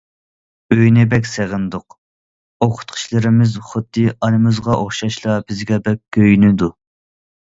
ئۆينى 0.75 1.01
بەك 1.09 1.27
سېغىندۇق، 1.31 1.95
ئوقۇتقۇچىلىرىمىز 2.67 3.53
خۇددى 3.71 4.05
ئانىمىزغا 4.13 4.77
ئوخشاشلا 4.85 5.37
بىزگە 5.51 5.79
بەك 5.89 6.01
كۆيۈنىدۇ. 6.19 6.71